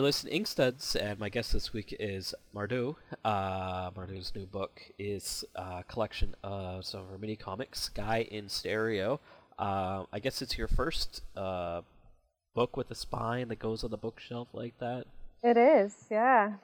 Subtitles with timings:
[0.00, 2.96] You're listening to Inkstuds, and my guest this week is Mardou.
[3.22, 8.48] Uh, Mardou's new book is a collection of some of her mini comics, Sky in
[8.48, 9.20] Stereo.
[9.58, 11.82] Uh, I guess it's your first uh,
[12.54, 15.04] book with a spine that goes on the bookshelf like that.
[15.42, 16.54] It is, yeah.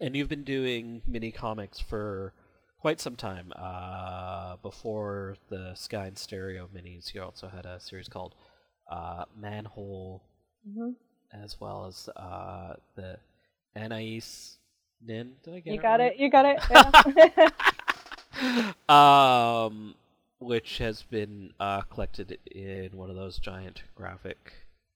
[0.00, 2.32] And you've been doing mini comics for
[2.80, 3.52] quite some time.
[3.54, 8.34] Uh, before the Sky in Stereo minis, you also had a series called
[8.90, 10.22] uh, Manhole,
[11.42, 13.18] as well as uh, the
[13.76, 14.22] Anais
[15.04, 15.32] Nin.
[15.42, 16.12] Did I get You it got right?
[16.12, 16.18] it.
[16.18, 17.52] You got it.
[18.38, 18.70] Yeah.
[19.68, 19.94] um,
[20.38, 24.52] which has been uh, collected in one of those giant graphic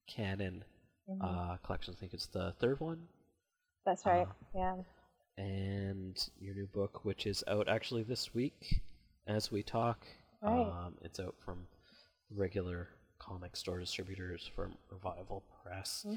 [0.08, 0.64] canon
[1.10, 1.24] Mm-hmm.
[1.24, 1.96] uh, collections.
[1.96, 2.98] I think it's the third one.
[3.86, 4.26] That's right.
[4.28, 4.74] Uh, yeah.
[5.42, 8.82] And your new book, which is out actually this week
[9.26, 10.04] as we talk.
[10.42, 10.66] Right.
[10.66, 11.66] Um, it's out from
[12.30, 12.88] regular
[13.18, 16.04] comic store distributors from Revival Press.
[16.06, 16.16] Mm-hmm.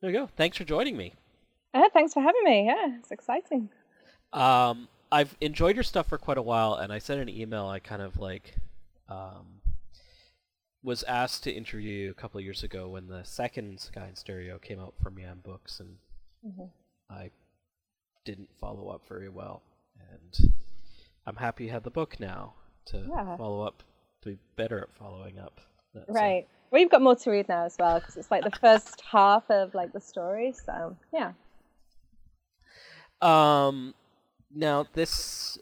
[0.00, 0.28] There you go.
[0.36, 1.14] Thanks for joining me.
[1.74, 2.66] Uh, thanks for having me.
[2.66, 3.68] Yeah, it's exciting.
[4.32, 7.66] Um, I've enjoyed your stuff for quite a while, and I sent an email.
[7.66, 8.56] I kind of like
[9.08, 9.60] um,
[10.82, 14.16] was asked to interview you a couple of years ago when the second Sky in
[14.16, 15.96] Stereo came out from Yam Books, and
[17.10, 17.30] I
[18.24, 19.62] didn't follow up very well.
[20.10, 20.52] And
[21.26, 22.54] I'm happy you have the book now
[22.86, 23.36] to Yeah.
[23.36, 23.82] follow up,
[24.22, 25.60] to be better at following up.
[25.94, 26.14] That's all.
[26.14, 26.46] Right.
[26.70, 29.50] Well, you've got more to read now as well because it's like the first half
[29.50, 30.52] of like the story.
[30.52, 31.32] So yeah.
[33.20, 33.94] Um,
[34.54, 35.58] now this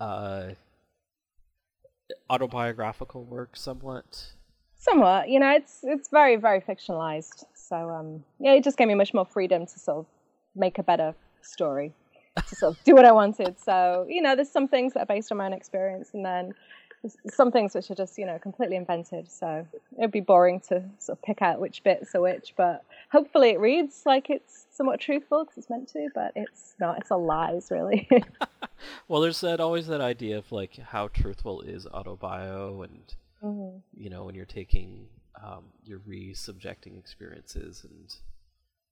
[0.00, 0.50] uh,
[2.30, 4.32] autobiographical work, somewhat.
[4.76, 7.44] Somewhat, you know, it's it's very very fictionalized.
[7.54, 10.06] So um, yeah, it just gave me much more freedom to sort of
[10.54, 11.92] make a better story,
[12.36, 13.58] to sort of do what I wanted.
[13.58, 16.52] So you know, there's some things that are based on my own experience, and then
[17.28, 19.30] some things which are just you know completely invented.
[19.30, 19.66] So
[19.98, 23.60] it'd be boring to sort of pick out which bits are which, but hopefully it
[23.60, 26.98] reads like it's somewhat truthful because it's meant to, but it's not.
[26.98, 28.08] It's all lies, really.
[29.08, 33.78] well, there's that always that idea of like how truthful is autobio, and mm-hmm.
[33.96, 35.06] you know when you're taking
[35.42, 38.14] um, you're re-subjecting experiences and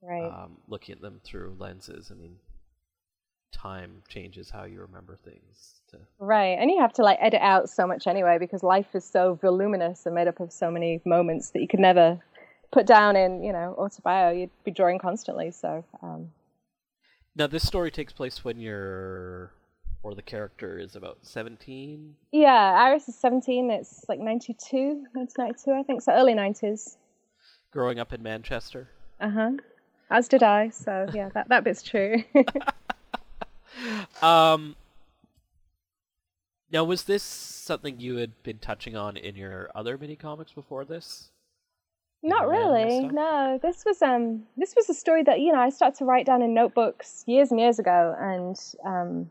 [0.03, 0.25] right.
[0.25, 2.11] um, looking at them through lenses.
[2.11, 2.37] I mean,
[3.63, 5.81] time changes how you remember things.
[5.91, 5.99] To...
[6.19, 9.39] Right, and you have to like edit out so much anyway because life is so
[9.41, 12.19] voluminous and made up of so many moments that you could never
[12.73, 14.39] put down in you know autobio.
[14.39, 15.51] You'd be drawing constantly.
[15.51, 15.85] So.
[16.03, 16.31] Um...
[17.35, 19.53] Now this story takes place when you're
[20.03, 22.15] or the character is about 17?
[22.33, 23.71] Yeah, Iris is 17.
[23.71, 26.03] It's like 92, 1992, I think.
[26.03, 26.97] So early 90s.
[27.71, 28.89] Growing up in Manchester?
[29.21, 29.51] Uh huh.
[30.11, 30.71] As did I.
[30.71, 32.23] So yeah, that, that bit's true.
[34.23, 34.77] um,
[36.73, 40.85] now, was this something you had been touching on in your other mini comics before
[40.85, 41.31] this?
[42.23, 43.09] Not really.
[43.09, 46.25] No, this was um this was a story that you know I started to write
[46.25, 49.31] down in notebooks years and years ago, and um,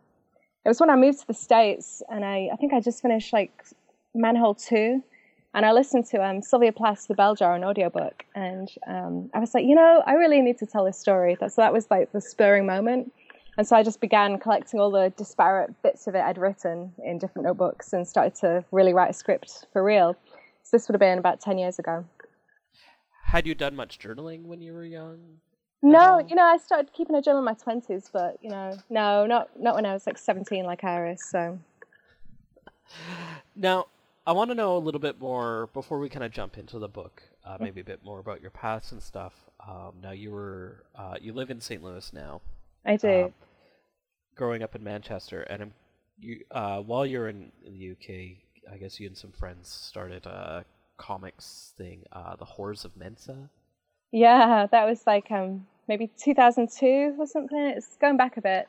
[0.66, 3.34] it was when I moved to the States and I, I think I just finished
[3.34, 3.52] like
[4.14, 5.02] Manhole 2
[5.54, 8.26] and I listened to um, Sylvia Plath's The Bell Jar, an audiobook.
[8.36, 11.36] And um, I was like, you know, I really need to tell this story.
[11.40, 13.12] That So that was like the spurring moment.
[13.62, 17.20] And so I just began collecting all the disparate bits of it I'd written in
[17.20, 20.16] different notebooks and started to really write a script for real.
[20.64, 22.04] So this would have been about 10 years ago.
[23.24, 25.20] Had you done much journaling when you were young?
[25.84, 29.28] No, you know, I started keeping a journal in my twenties, but you know, no,
[29.28, 31.22] not not when I was like seventeen, like Iris.
[31.30, 31.60] So
[33.56, 33.86] now,
[34.26, 36.88] I want to know a little bit more before we kind of jump into the
[36.88, 37.22] book.
[37.46, 39.34] Uh, maybe a bit more about your past and stuff.
[39.68, 41.84] Um, now, you were uh, you live in St.
[41.84, 42.42] Louis now.
[42.86, 43.26] I do.
[43.26, 43.34] Um,
[44.36, 45.72] growing up in Manchester, and
[46.20, 50.26] you uh, while you're in, in, the UK, I guess you and some friends started
[50.26, 50.66] a
[50.98, 53.50] comics thing, uh, the Whores of Mensa.
[54.12, 57.58] Yeah, that was like um, maybe 2002 or something.
[57.58, 58.68] It's going back a bit.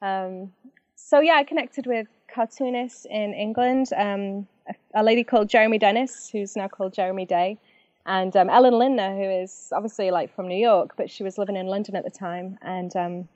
[0.00, 0.52] Um,
[0.94, 6.28] so yeah, I connected with cartoonists in England, um, a, a, lady called Jeremy Dennis,
[6.30, 7.58] who's now called Jeremy Day,
[8.06, 11.56] and um, Ellen Lindner, who is obviously like from New York, but she was living
[11.56, 13.28] in London at the time, and um,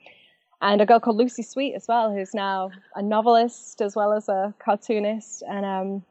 [0.61, 4.29] and a girl called Lucy Sweet as well, who's now a novelist as well as
[4.29, 6.03] a cartoonist, and um,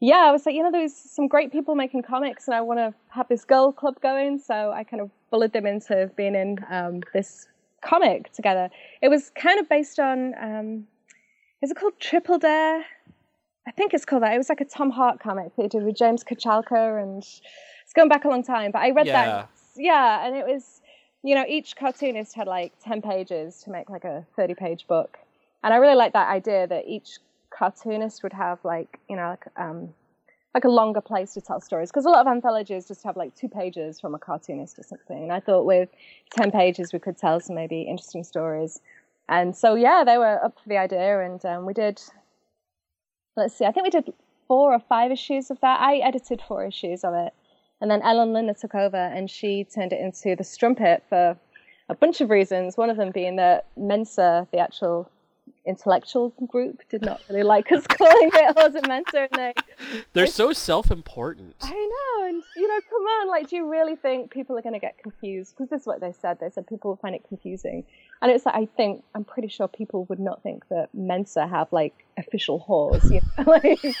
[0.00, 2.78] yeah, I was like, you know, there's some great people making comics, and I want
[2.78, 4.38] to have this girl club going.
[4.38, 7.46] So I kind of bullied them into being in um, this
[7.82, 8.68] comic together.
[9.00, 10.86] It was kind of based on, um,
[11.62, 12.84] is it called Triple Dare?
[13.66, 14.34] I think it's called that.
[14.34, 17.92] It was like a Tom Hart comic that he did with James Kochalka, and it's
[17.94, 18.72] going back a long time.
[18.72, 19.24] But I read yeah.
[19.24, 20.82] that, yeah, and it was,
[21.24, 25.18] you know, each cartoonist had like ten pages to make like a thirty-page book,
[25.64, 27.18] and I really liked that idea that each
[27.50, 29.94] cartoonist would have like you know like um
[30.54, 31.90] like a longer place to tell stories.
[31.90, 35.24] Because a lot of anthologies just have like two pages from a cartoonist or something.
[35.24, 35.88] And i thought with
[36.30, 38.80] 10 pages we could tell some maybe interesting stories.
[39.28, 42.00] And so yeah they were up for the idea and um, we did
[43.36, 44.12] let's see i think we did
[44.46, 45.80] four or five issues of that.
[45.80, 47.32] I edited four issues of it
[47.80, 51.36] and then ellen lindner took over and she turned it into the strumpet for
[51.88, 55.10] a bunch of reasons one of them being that mensa the actual
[55.66, 59.28] intellectual group did not really like us calling it Whores Mensa.
[59.32, 59.54] And they,
[60.12, 61.56] They're so self-important.
[61.62, 64.74] I know, and you know, come on, like, do you really think people are going
[64.74, 65.54] to get confused?
[65.56, 66.38] Because this is what they said.
[66.40, 67.84] They said people will find it confusing,
[68.20, 71.72] and it's like I think I'm pretty sure people would not think that Mensa have
[71.72, 73.96] like official whores, you know, like.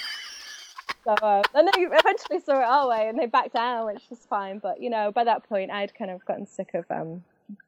[1.04, 4.20] So uh, and they eventually saw it our way, and they backed down, which was
[4.28, 4.58] fine.
[4.58, 7.22] But you know, by that point, I'd kind of gotten sick of um,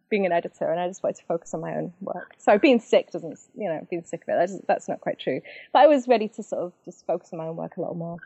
[0.08, 2.34] being an editor and I just wanted to focus on my own work.
[2.38, 5.40] So being sick doesn't, you know, being sick of it, that's, that's not quite true.
[5.72, 7.96] But I was ready to sort of just focus on my own work a little
[7.96, 8.18] more.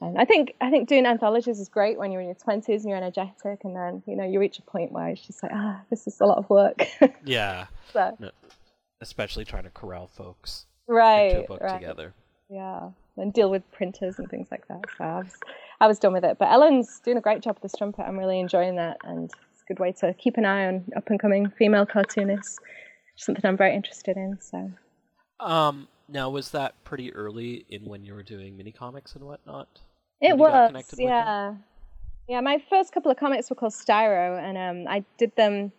[0.00, 2.90] And I think I think doing anthologies is great when you're in your twenties and
[2.90, 5.80] you're energetic, and then you know you reach a point where it's just like ah,
[5.88, 6.86] this is a lot of work.
[7.24, 7.66] yeah.
[7.94, 8.14] so.
[9.00, 11.80] Especially trying to corral folks right, into a book right.
[11.80, 12.12] together.
[12.50, 14.84] Yeah, and deal with printers and things like that.
[14.96, 15.34] So I was
[15.80, 16.38] I was done with it.
[16.38, 18.02] But Ellen's doing a great job with the strumpet.
[18.02, 21.08] I'm really enjoying that, and it's a good way to keep an eye on up
[21.08, 22.58] and coming female cartoonists.
[23.16, 24.38] Something I'm very interested in.
[24.40, 24.70] So.
[25.40, 25.88] Um.
[26.08, 29.68] Now, was that pretty early in when you were doing mini comics and whatnot?
[30.20, 30.72] It was.
[30.96, 31.54] Yeah.
[32.28, 32.40] Yeah.
[32.40, 35.72] My first couple of comics were called Styro, and um, I did them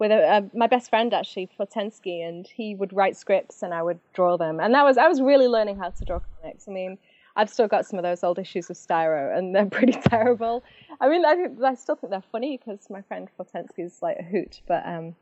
[0.00, 3.82] with a, a, my best friend actually, Flotensky, and he would write scripts and I
[3.82, 4.58] would draw them.
[4.58, 6.66] And that was I was really learning how to draw comics.
[6.66, 6.98] I mean,
[7.36, 10.64] I've still got some of those old issues of Styro, and they're pretty terrible.
[11.00, 14.24] I mean, I, I still think they're funny because my friend Fortensky is like a
[14.24, 15.14] hoot, but um,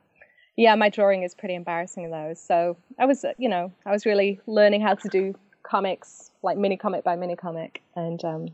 [0.56, 2.40] yeah, my drawing is pretty embarrassing in those.
[2.40, 6.76] So I was, you know, I was really learning how to do comics, like mini
[6.76, 8.49] comic by mini comic, and um,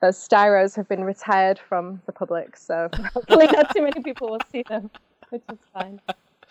[0.00, 4.40] those styros have been retired from the public, so hopefully not too many people will
[4.52, 4.90] see them,
[5.30, 6.00] which is fine.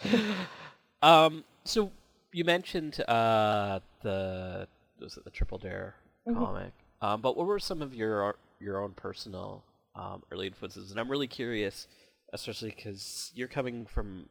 [1.02, 1.92] um, so
[2.32, 4.68] you mentioned uh, the
[5.00, 5.96] was it the Triple Dare
[6.28, 6.38] mm-hmm.
[6.38, 9.64] comic, um, but what were some of your your own personal
[9.96, 10.92] um, early influences?
[10.92, 11.88] And I'm really curious,
[12.34, 14.30] especially because you're coming from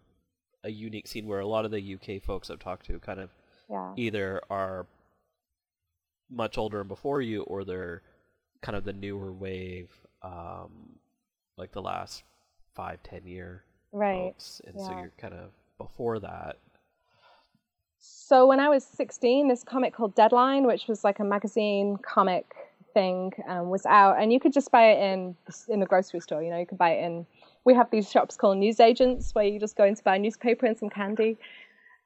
[0.64, 3.30] a unique scene where a lot of the UK folks I've talked to kind of
[3.70, 3.92] yeah.
[3.96, 4.86] either are
[6.30, 8.02] much older and before you, or they're
[8.62, 9.90] kind of the newer wave,
[10.22, 10.98] um,
[11.56, 12.24] like the last
[12.74, 13.62] five, ten year
[13.96, 14.32] right.
[14.34, 14.86] folks, and yeah.
[14.86, 16.58] so you're kind of before that.
[17.98, 22.54] So when I was 16, this comic called Deadline, which was like a magazine comic
[22.94, 25.36] thing, um, was out, and you could just buy it in
[25.68, 26.42] in the grocery store.
[26.42, 27.26] You know, you could buy it in
[27.66, 30.66] we have these shops called newsagents where you just go in to buy a newspaper
[30.66, 31.36] and some candy.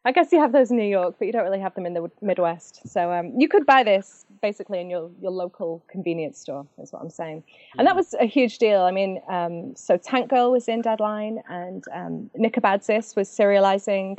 [0.04, 1.92] I guess you have those in New York, but you don't really have them in
[1.92, 2.88] the Midwest.
[2.88, 7.02] So um, you could buy this basically in your, your local convenience store, is what
[7.02, 7.44] I'm saying.
[7.76, 7.98] And that mm.
[7.98, 8.80] was a huge deal.
[8.80, 14.16] I mean, um, so Tank Girl was in Deadline, and um, Nick Abadzis was serializing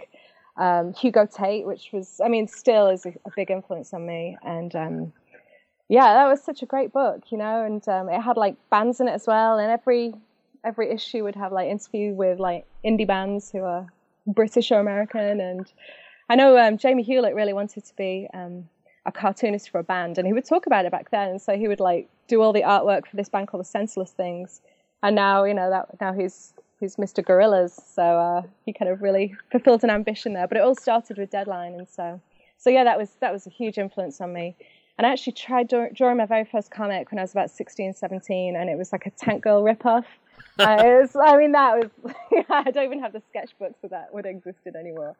[0.58, 4.38] um, Hugo Tate, which was, I mean, still is a, a big influence on me.
[4.44, 5.14] And um,
[5.90, 9.00] yeah, that was such a great book, you know, and um, it had like bands
[9.00, 9.58] in it as well.
[9.58, 10.14] And every
[10.64, 13.88] every issue would have like interview with like indie bands who are
[14.28, 15.40] British or American.
[15.40, 15.72] And
[16.30, 18.70] I know um, Jamie Hewlett really wanted to be um,
[19.06, 21.40] a cartoonist for a band, and he would talk about it back then.
[21.40, 24.62] So he would like do all the artwork for this band called the Senseless Things.
[25.04, 27.24] And now, you know, that now he's he's Mr.
[27.24, 30.48] Gorillaz, so uh, he kind of really fulfilled an ambition there.
[30.48, 32.22] But it all started with Deadline, and so
[32.58, 34.56] so yeah, that was that was a huge influence on me.
[34.98, 38.56] And I actually tried drawing my very first comic when I was about 16, 17,
[38.56, 40.06] and it was like a Tank Girl ripoff
[40.60, 42.14] uh, was, I mean, that was,
[42.50, 45.16] I don't even have the sketchbook, so that would have existed anymore.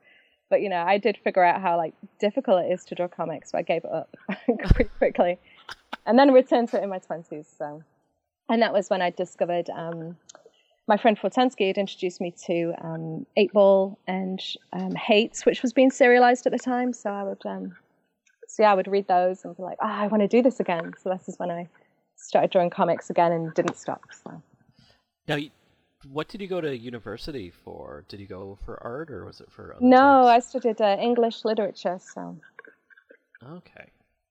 [0.50, 3.52] But, you know, I did figure out how, like, difficult it is to draw comics,
[3.52, 4.16] so I gave it up
[4.74, 5.40] pretty quickly.
[6.06, 7.84] And then returned to it in my 20s, so.
[8.50, 10.18] And that was when I discovered um,
[10.88, 14.42] my friend Fortensky had introduced me to um, Eightball and
[14.74, 16.92] um, Hates, which was being serialized at the time.
[16.92, 17.76] So I would, um,
[18.52, 20.60] so yeah, I would read those and be like, oh, I want to do this
[20.60, 20.92] again.
[21.02, 21.70] So this is when I
[22.18, 24.02] started drawing comics again and didn't stop.
[24.26, 24.42] So.
[25.26, 25.38] Now,
[26.12, 28.04] what did you go to university for?
[28.10, 30.28] Did you go for art or was it for other No, things?
[30.28, 32.36] I studied uh, English literature, so.
[33.42, 33.86] Okay.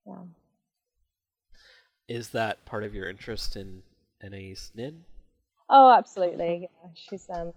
[0.07, 0.17] Yeah.
[2.07, 3.83] Is that part of your interest in
[4.23, 5.05] Anais Nin?
[5.71, 6.69] Oh, absolutely.
[6.85, 6.91] Yeah.
[6.95, 7.55] She's um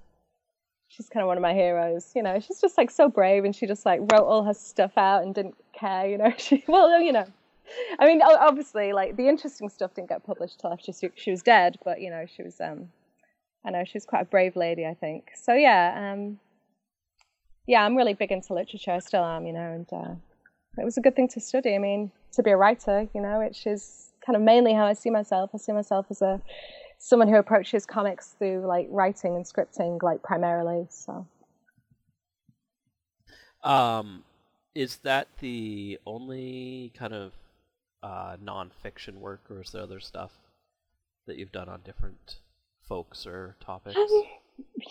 [0.95, 2.39] she's kind of one of my heroes, you know.
[2.39, 5.33] She's just like so brave and she just like wrote all her stuff out and
[5.33, 6.31] didn't care, you know.
[6.37, 7.25] She well, you know.
[7.99, 11.41] I mean, obviously like the interesting stuff didn't get published till after she, she was
[11.41, 12.89] dead, but you know, she was um
[13.65, 15.31] I know she's quite a brave lady, I think.
[15.35, 16.39] So yeah, um,
[17.65, 18.91] yeah, I'm really big into literature.
[18.91, 20.15] I still am, you know, and uh,
[20.77, 21.73] it was a good thing to study.
[21.73, 24.93] I mean, to be a writer, you know, which is kind of mainly how I
[24.93, 25.51] see myself.
[25.53, 26.41] I see myself as a
[26.97, 30.87] someone who approaches comics through like writing and scripting, like primarily.
[30.89, 31.27] So,
[33.63, 34.23] um,
[34.75, 37.33] is that the only kind of
[38.01, 40.31] uh, nonfiction work, or is there other stuff
[41.27, 42.39] that you've done on different
[42.81, 43.97] folks or topics?
[43.97, 44.23] Um,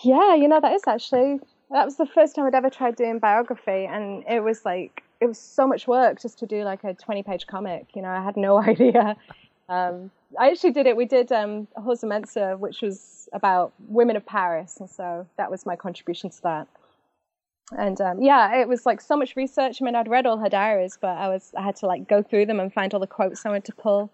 [0.03, 1.41] yeah, you know, that is actually
[1.71, 5.27] that was the first time I'd ever tried doing biography, and it was like it
[5.27, 7.87] was so much work just to do like a twenty-page comic.
[7.95, 9.17] You know, I had no idea.
[9.73, 10.97] Um, I actually did it.
[10.97, 11.67] We did um,
[12.02, 16.69] Mensa, which was about women of Paris, and so that was my contribution to that.
[17.79, 19.81] And um, yeah, it was like so much research.
[19.81, 22.23] I mean, I'd read all her diaries, but I was I had to like go
[22.23, 24.11] through them and find all the quotes I wanted to pull.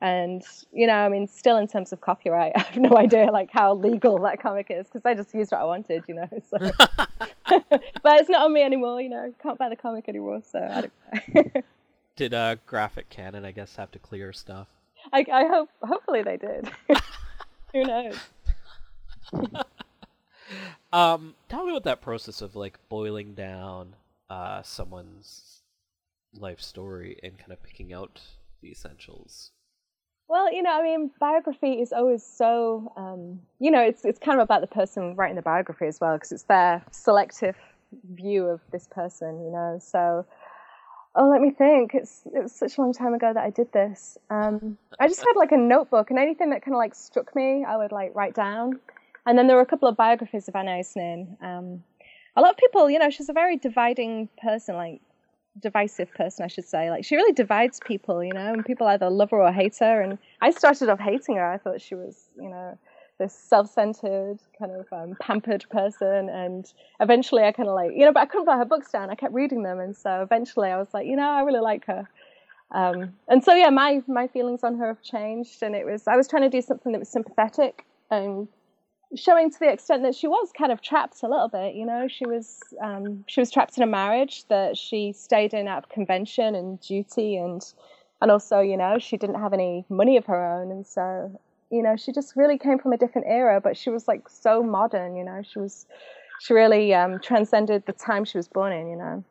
[0.00, 0.42] And
[0.72, 3.74] you know, I mean, still in terms of copyright, I have no idea like how
[3.74, 6.28] legal that comic is because I just used what I wanted, you know.
[6.50, 6.58] So.
[8.02, 9.34] but it's not on me anymore, you know.
[9.42, 11.64] Can't buy the comic anymore, so I don't.
[12.16, 14.68] did uh, Graphic Canon, I guess, have to clear stuff?
[15.12, 16.70] I, I hope, hopefully they did.
[17.72, 18.16] Who knows?
[20.92, 23.96] um, tell me about that process of like boiling down
[24.30, 25.62] uh, someone's
[26.34, 28.20] life story and kind of picking out
[28.62, 29.50] the essentials.
[30.28, 34.40] Well, you know, I mean, biography is always so, um, you know, it's it's kind
[34.40, 37.56] of about the person writing the biography as well, because it's their selective
[38.14, 39.78] view of this person, you know.
[39.78, 40.24] So,
[41.14, 41.94] oh, let me think.
[41.94, 44.18] It's it was such a long time ago that I did this.
[44.30, 47.64] Um, I just had like a notebook, and anything that kind of like struck me,
[47.66, 48.80] I would like write down.
[49.26, 51.36] And then there were a couple of biographies of Anais Nin.
[51.40, 51.84] Um,
[52.34, 54.74] a lot of people, you know, she's a very dividing person.
[54.74, 55.00] Like
[55.60, 56.90] divisive person, I should say.
[56.90, 60.00] Like she really divides people, you know, and people either love her or hate her.
[60.00, 61.52] And I started off hating her.
[61.52, 62.78] I thought she was, you know,
[63.18, 68.12] this self-centered kind of um, pampered person and eventually i kind of like you know
[68.12, 69.10] but i couldn't put her books down.
[69.10, 71.86] I kept reading them and so eventually i was like you know i really like
[71.86, 72.08] her.
[72.70, 76.16] Um, and so yeah my my feelings on her have changed and it was i
[76.16, 78.48] was trying to do something that was sympathetic and
[79.14, 82.08] showing to the extent that she was kind of trapped a little bit you know?
[82.08, 85.88] She was um, she was trapped in a marriage that she stayed in out of
[85.90, 87.62] convention and duty and
[88.20, 91.38] and also you know she didn't have any money of her own and so
[91.72, 94.62] you know she just really came from a different era but she was like so
[94.62, 95.86] modern you know she was
[96.40, 99.24] she really um, transcended the time she was born in you know.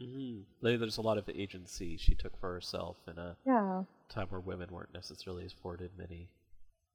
[0.00, 0.78] Mm-hmm.
[0.80, 3.82] there's a lot of agency she took for herself in a yeah.
[4.08, 6.28] time where women weren't necessarily afforded many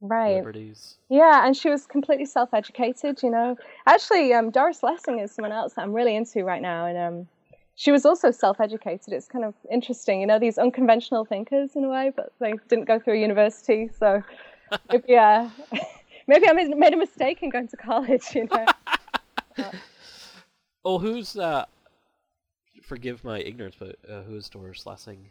[0.01, 0.35] right.
[0.35, 0.97] liberties.
[1.09, 3.55] Yeah and she was completely self-educated you know.
[3.85, 7.27] Actually um, doris lessing is someone else that i'm really into right now and um,
[7.79, 9.13] she was also self-educated.
[9.13, 12.85] It's kind of interesting you know these unconventional thinkers in a way but they didn't
[12.85, 14.23] go through a university so
[14.91, 15.49] maybe, uh,
[16.27, 18.23] maybe I made a mistake in going to college.
[18.33, 18.65] You know.
[20.85, 21.65] oh, who's uh?
[22.83, 25.29] Forgive my ignorance, but uh, who is Doris Lessing?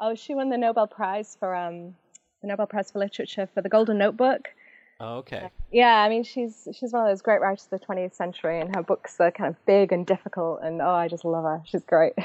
[0.00, 1.94] Oh, she won the Nobel Prize for um
[2.42, 4.48] the Nobel Prize for Literature for the Golden Notebook.
[4.98, 5.50] Oh, okay.
[5.70, 8.74] Yeah, I mean she's she's one of those great writers of the 20th century, and
[8.74, 11.62] her books are kind of big and difficult, and oh, I just love her.
[11.66, 12.14] She's great.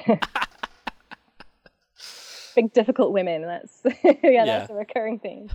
[2.55, 3.41] big difficult women.
[3.41, 5.49] That's yeah, yeah, that's a recurring theme.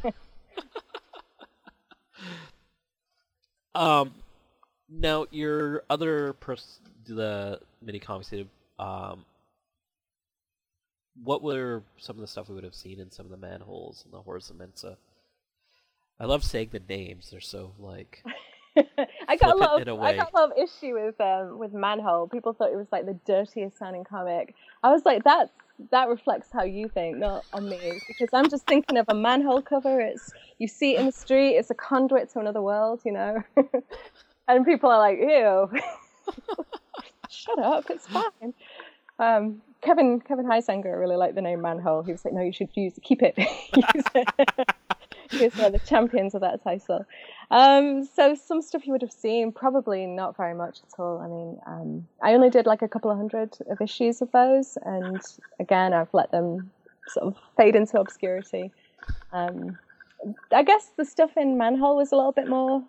[3.76, 4.14] Um,
[4.88, 8.32] now your other pers- the mini comics
[8.78, 9.24] um,
[11.22, 14.02] what were some of the stuff we would have seen in some of the manholes
[14.04, 14.96] and the of Mensa?
[16.18, 18.24] I love saying the names; they're so like.
[19.28, 22.28] I got a lot of I got a lot of issue with um, with Manhole.
[22.28, 24.54] People thought it was like the dirtiest sounding comic.
[24.82, 25.50] I was like, that
[25.90, 29.62] that reflects how you think, not on me, because I'm just thinking of a manhole
[29.62, 30.00] cover.
[30.00, 31.56] It's you see it in the street.
[31.56, 33.42] It's a conduit to another world, you know.
[34.48, 35.70] and people are like, ew.
[37.28, 38.54] Shut up, it's fine.
[39.18, 42.02] Um, Kevin Kevin Huizenga really liked the name Manhole.
[42.02, 43.36] He was like, no, you should use keep it.
[43.38, 44.68] use it.
[45.32, 47.06] One of the champions of that title.
[47.50, 51.18] Um, so some stuff you would have seen, probably not very much at all.
[51.18, 54.78] I mean, um, I only did like a couple of hundred of issues of those,
[54.84, 55.20] and
[55.60, 56.70] again, I've let them
[57.08, 58.72] sort of fade into obscurity.
[59.32, 59.78] Um,
[60.52, 62.82] I guess the stuff in Manhole was a little bit more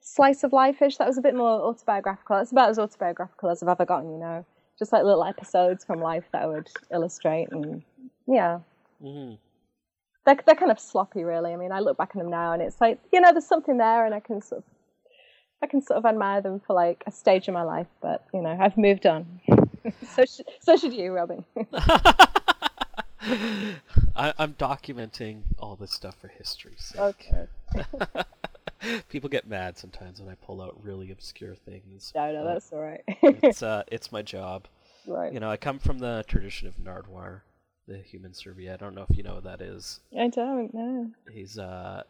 [0.00, 0.98] slice of life-ish.
[0.98, 2.38] That was a bit more autobiographical.
[2.38, 4.44] It's about as autobiographical as I've ever gotten, you know.
[4.78, 7.82] Just like little episodes from life that I would illustrate, and
[8.26, 8.58] yeah.
[9.02, 9.34] Mm-hmm
[10.24, 11.52] they're, they're kind of sloppy, really.
[11.52, 13.78] I mean, I look back at them now, and it's like you know, there's something
[13.78, 14.64] there, and I can sort of,
[15.62, 17.88] I can sort of admire them for like a stage in my life.
[18.00, 19.40] But you know, I've moved on.
[20.14, 21.44] so sh- so should you, Robin.
[24.16, 26.76] I, am documenting all this stuff for history.
[26.96, 27.46] Okay.
[29.08, 32.12] People get mad sometimes when I pull out really obscure things.
[32.14, 33.02] No, no, that's all right.
[33.22, 34.66] it's uh, it's my job.
[35.06, 35.32] Right.
[35.32, 37.40] You know, I come from the tradition of Nardwuar,
[37.86, 38.82] the human serviette.
[38.82, 40.00] I don't know if you know what that is.
[40.18, 41.10] I don't know.
[41.30, 42.02] He's uh,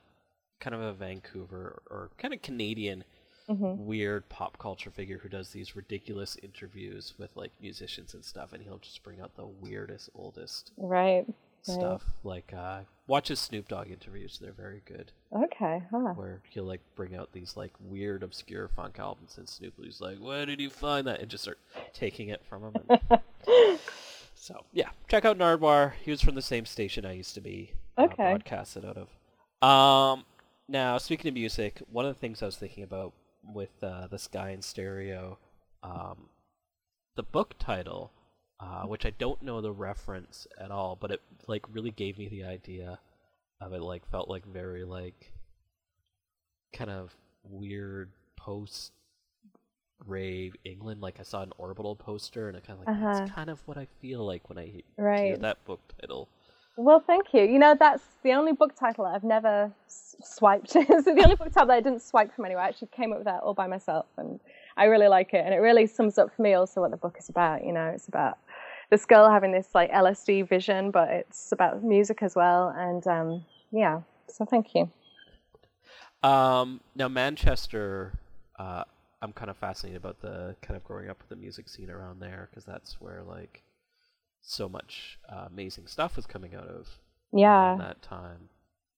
[0.61, 3.05] kind of a Vancouver or kind of Canadian
[3.49, 3.85] mm-hmm.
[3.85, 8.63] weird pop culture figure who does these ridiculous interviews with like musicians and stuff, and
[8.63, 11.27] he'll just bring out the weirdest, oldest right
[11.63, 12.05] stuff.
[12.23, 12.35] Right.
[12.35, 15.13] Like uh, watch his Snoop Dogg interviews; they're very good.
[15.33, 16.15] Okay, huh.
[16.15, 20.19] Where he'll like bring out these like weird, obscure funk albums, and Snoop is like,
[20.19, 21.59] "Where did you find that?" and just start
[21.93, 22.75] taking it from him.
[22.89, 23.21] And...
[24.45, 25.95] So yeah, check out Nardwuar.
[26.05, 28.25] He was from the same station I used to be uh, okay.
[28.25, 29.09] uh, broadcasted out of.
[29.67, 30.27] Um,
[30.69, 34.19] now speaking of music, one of the things I was thinking about with uh, the
[34.19, 35.39] Sky in Stereo,
[35.83, 36.29] um,
[37.17, 38.13] the book title,
[38.61, 42.29] uh, which I don't know the reference at all, but it like really gave me
[42.29, 42.99] the idea
[43.63, 43.81] of it.
[43.81, 45.33] Like felt like very like
[46.75, 48.93] kind of weird post
[50.07, 51.01] rave England.
[51.01, 53.19] Like I saw an orbital poster, and I kind of like uh-huh.
[53.21, 55.25] that's kind of what I feel like when I right.
[55.25, 56.29] hear that book title.
[56.77, 57.43] Well, thank you.
[57.43, 60.71] You know, that's the only book title I've never s- swiped.
[60.73, 62.65] so the only book title that I didn't swipe from anywhere.
[62.65, 64.41] I actually came up with that all by myself, and
[64.77, 65.45] I really like it.
[65.45, 67.65] And it really sums up for me also what the book is about.
[67.65, 68.39] You know, it's about
[68.91, 72.75] this girl having this like LSD vision, but it's about music as well.
[72.77, 74.91] And um, yeah, so thank you.
[76.25, 78.19] Um, now, Manchester,
[78.59, 78.85] uh,
[79.25, 82.21] I'm kind of fascinated about the kind of growing up with the music scene around
[82.21, 83.63] there because that's where like
[84.43, 86.87] so much uh, amazing stuff was coming out of.
[87.33, 87.75] Yeah.
[87.79, 88.51] that time,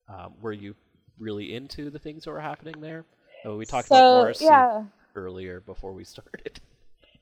[0.08, 0.74] um, were you
[1.18, 3.04] really into the things that were happening there?
[3.44, 4.82] Oh, we talked so, about Morrissey yeah.
[5.14, 6.60] earlier before we started.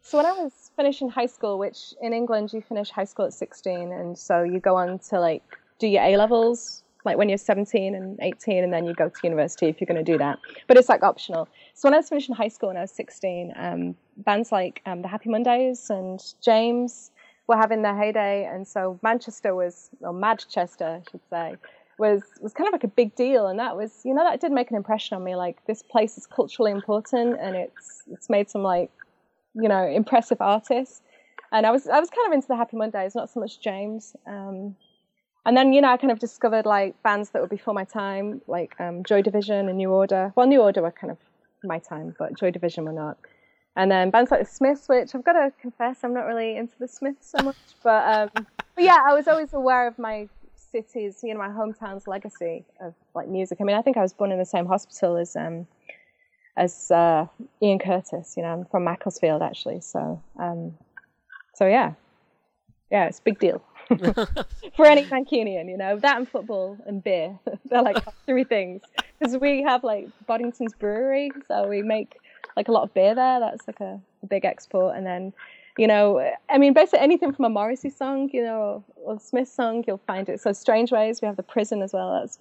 [0.00, 3.34] So when I was finishing high school, which in England you finish high school at
[3.34, 5.42] 16, and so you go on to like
[5.78, 9.16] do your A levels, like when you're 17 and 18, and then you go to
[9.22, 10.38] university if you're going to do that.
[10.66, 11.48] But it's like optional.
[11.74, 15.02] So when I was finishing high school when I was 16, um, bands like um,
[15.02, 17.10] the Happy Mondays and James
[17.48, 21.56] were having their heyday, and so Manchester was, or Madchester, I should say,
[21.98, 24.52] was was kind of like a big deal, and that was, you know, that did
[24.52, 25.34] make an impression on me.
[25.34, 28.90] Like this place is culturally important, and it's it's made some like,
[29.54, 31.02] you know, impressive artists.
[31.52, 34.14] And I was I was kind of into the Happy Mondays, not so much James.
[34.26, 34.76] Um,
[35.44, 38.42] and then you know I kind of discovered like bands that were before my time,
[38.46, 40.32] like um, Joy Division and New Order.
[40.36, 41.18] Well, New Order were kind of
[41.68, 43.18] my time, but Joy Division were not.
[43.76, 46.74] And then bands like the Smiths, which I've got to confess I'm not really into
[46.78, 51.20] the Smiths so much, but um, but yeah, I was always aware of my city's,
[51.22, 53.58] you know, my hometown's legacy of like music.
[53.60, 55.66] I mean, I think I was born in the same hospital as um,
[56.56, 57.26] as uh,
[57.62, 58.34] Ian Curtis.
[58.36, 60.74] You know, I'm from Macclesfield actually, so um,
[61.54, 61.94] so yeah,
[62.90, 63.62] yeah, it's a big deal.
[64.76, 67.38] for any Mancunian, you know, that and football and beer.
[67.66, 68.82] They're like three things.
[69.24, 72.18] Because we have like Boddington's Brewery, so we make
[72.58, 73.40] like a lot of beer there.
[73.40, 74.98] That's like a, a big export.
[74.98, 75.32] And then,
[75.78, 79.48] you know, I mean, basically anything from a Morrissey song, you know, or, or Smith
[79.48, 80.42] song, you'll find it.
[80.42, 82.20] So Strangeways, we have the prison as well.
[82.20, 82.38] That's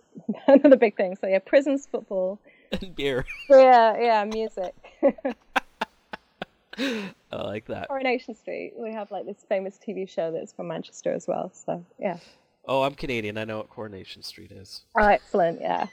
[0.48, 1.15] another big thing.
[1.15, 2.38] So yeah, prisons, football,
[2.74, 3.26] and beer.
[3.50, 4.76] Yeah, yeah, music.
[6.78, 7.88] I like that.
[7.88, 8.74] Coronation Street.
[8.76, 11.50] We have like this famous TV show that's from Manchester as well.
[11.54, 12.17] So yeah.
[12.65, 13.38] Oh, I'm Canadian.
[13.38, 14.82] I know what Coronation Street is.
[14.98, 15.62] Oh, excellent.
[15.62, 15.88] Yeah.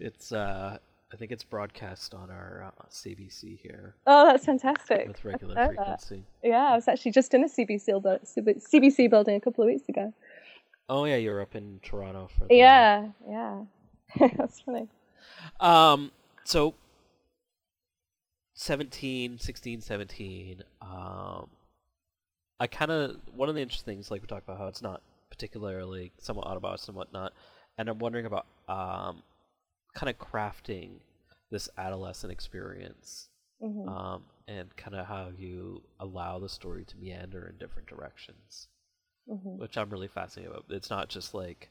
[0.00, 0.78] It's uh,
[1.12, 3.94] I think it's broadcast on our uh, CBC here.
[4.06, 5.08] Oh, that's fantastic.
[5.08, 6.24] With regular frequency.
[6.42, 6.48] That.
[6.48, 10.12] Yeah, I was actually just in a CBC, CBC building a couple of weeks ago.
[10.88, 12.46] Oh yeah, you were up in Toronto for.
[12.46, 12.54] The...
[12.54, 13.60] Yeah, yeah.
[14.36, 14.88] that's funny.
[15.60, 16.12] Um.
[16.44, 16.74] So
[18.58, 21.46] 17, 16, 17, um,
[22.58, 25.00] I kind of one of the interesting things, like we talked about, how it's not
[25.30, 27.32] particularly somewhat autobiographical and whatnot,
[27.78, 29.22] and I'm wondering about um,
[29.98, 30.90] kind of crafting
[31.50, 33.28] this adolescent experience,
[33.60, 33.88] mm-hmm.
[33.88, 38.68] um, and kind of how you allow the story to meander in different directions,
[39.28, 39.58] mm-hmm.
[39.58, 40.66] which I'm really fascinated about.
[40.70, 41.70] It's not just like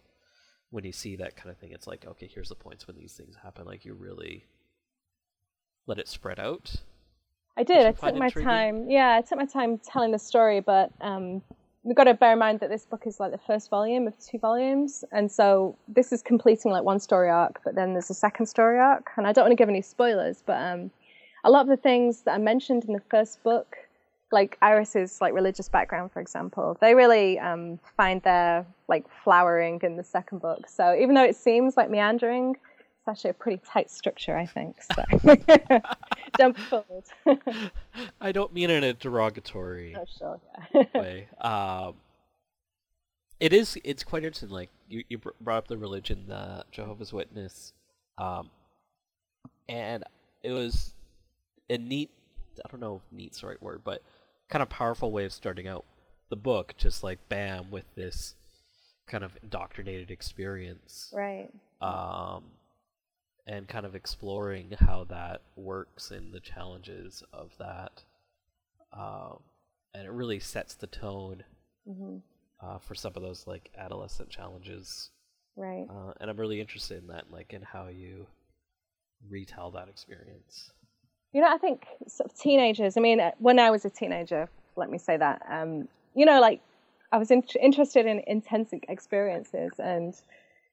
[0.71, 3.13] when you see that kind of thing, it's like okay, here's the points when these
[3.13, 3.65] things happen.
[3.65, 4.43] Like you really
[5.85, 6.75] let it spread out?
[7.57, 7.85] I did.
[7.85, 8.89] I took my time.
[8.89, 11.41] Yeah, I took my time telling the story, but um,
[11.87, 14.13] we've got to bear in mind that this book is like the first volume of
[14.19, 18.13] two volumes, and so this is completing like one story arc, but then there's a
[18.13, 20.91] second story arc, and I don't want to give any spoilers, but um,
[21.45, 23.77] a lot of the things that I mentioned in the first book,
[24.33, 29.95] like Iris's like religious background, for example, they really um, find their like flowering in
[29.95, 30.67] the second book.
[30.67, 32.57] So even though it seems like meandering,
[33.07, 34.77] actually a pretty tight structure, I think.
[34.81, 35.03] So
[36.37, 37.03] jump forward.
[38.21, 40.39] I don't mean in a derogatory oh, sure,
[40.73, 40.83] yeah.
[40.93, 41.27] way.
[41.41, 41.95] Um,
[43.39, 43.77] it is.
[43.83, 44.49] It's quite interesting.
[44.49, 47.73] Like you, you brought up the religion, the Jehovah's Witness,
[48.17, 48.49] um,
[49.69, 50.03] and
[50.43, 50.93] it was
[51.69, 52.09] a neat.
[52.65, 54.01] I don't know if "neat's the right word, but
[54.49, 55.85] kind of powerful way of starting out
[56.29, 56.73] the book.
[56.77, 58.35] Just like bam, with this
[59.07, 61.11] kind of indoctrinated experience.
[61.13, 61.49] Right.
[61.81, 62.43] Um,
[63.47, 68.03] and kind of exploring how that works and the challenges of that.
[68.91, 69.39] Um,
[69.93, 71.43] and it really sets the tone
[71.89, 72.17] mm-hmm.
[72.61, 75.09] uh, for some of those like adolescent challenges.
[75.55, 75.87] Right.
[75.89, 78.27] Uh, and I'm really interested in that, like in how you
[79.29, 80.71] retell that experience.
[81.33, 82.97] You know, I think sort of teenagers.
[82.97, 85.41] I mean, uh, when I was a teenager, let me say that.
[85.49, 86.61] Um, you know, like
[87.11, 90.13] I was in- interested in intense experiences and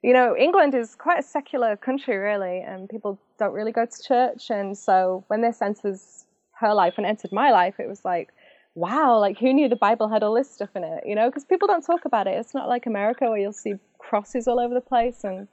[0.04, 4.02] you know, England is quite a secular country, really, and people don't really go to
[4.02, 4.50] church.
[4.50, 6.26] And so when this enters
[6.60, 8.28] her life and entered my life, it was like,
[8.74, 11.04] wow, like who knew the Bible had all this stuff in it?
[11.06, 12.32] You know, because people don't talk about it.
[12.32, 15.48] It's not like America where you'll see crosses all over the place and,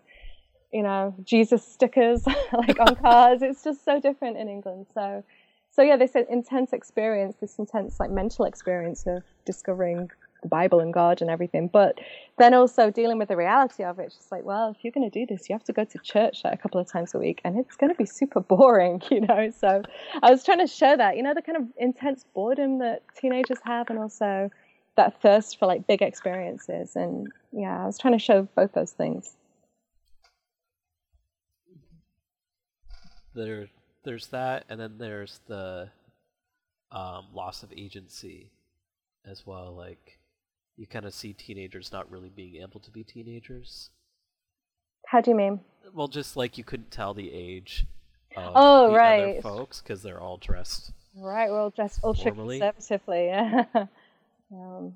[0.73, 3.41] you know, Jesus stickers like on cars.
[3.41, 4.87] It's just so different in England.
[4.93, 5.23] So,
[5.69, 10.93] so yeah, this intense experience, this intense like mental experience of discovering the Bible and
[10.93, 11.99] God and everything, but
[12.37, 14.03] then also dealing with the reality of it.
[14.03, 15.97] It's just like, well, if you're going to do this, you have to go to
[15.99, 19.21] church a couple of times a week, and it's going to be super boring, you
[19.21, 19.51] know.
[19.57, 19.81] So
[20.21, 23.59] I was trying to show that, you know, the kind of intense boredom that teenagers
[23.63, 24.49] have, and also
[24.97, 26.95] that thirst for like big experiences.
[26.95, 29.35] And yeah, I was trying to show both those things.
[33.33, 33.69] There,
[34.03, 35.89] there's that, and then there's the
[36.91, 38.51] um, loss of agency
[39.25, 39.73] as well.
[39.75, 40.19] Like
[40.81, 43.91] you kind of see teenagers not really being able to be teenagers.
[45.05, 45.59] How do you mean?
[45.93, 47.85] Well, just like you couldn't tell the age
[48.35, 49.21] of oh, the right.
[49.21, 52.59] other folks because they're all dressed Right, we're all dressed ultra Formally.
[52.59, 53.27] conservatively.
[53.27, 53.65] Yeah.
[54.53, 54.93] um,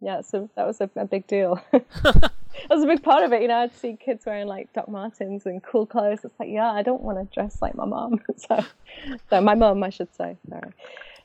[0.00, 1.62] yeah, so that was a, a big deal.
[1.72, 2.32] that
[2.70, 3.42] was a big part of it.
[3.42, 6.20] You know, I'd see kids wearing like Doc Martens and cool clothes.
[6.24, 8.20] It's like, yeah, I don't want to dress like my mom.
[8.36, 8.64] so,
[9.28, 10.36] so my mom, I should say.
[10.48, 10.72] Sorry.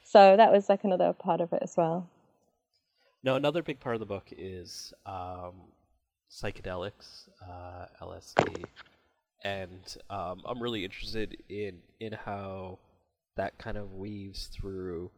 [0.03, 2.07] So that was like another part of it as well.
[3.27, 5.51] No, another big part of the book is um,
[6.31, 8.63] psychedelics, uh, LSD,
[9.43, 12.79] and um, I'm really interested in in how
[13.35, 15.11] that kind of weaves through